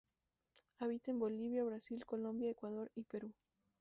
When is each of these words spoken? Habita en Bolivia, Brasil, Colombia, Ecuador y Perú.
Habita 0.79 1.11
en 1.11 1.19
Bolivia, 1.19 1.63
Brasil, 1.63 2.07
Colombia, 2.07 2.49
Ecuador 2.49 2.91
y 2.95 3.03
Perú. 3.03 3.35